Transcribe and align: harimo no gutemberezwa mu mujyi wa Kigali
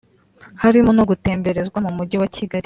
harimo 0.61 0.89
no 0.97 1.03
gutemberezwa 1.09 1.77
mu 1.85 1.91
mujyi 1.97 2.15
wa 2.21 2.27
Kigali 2.35 2.59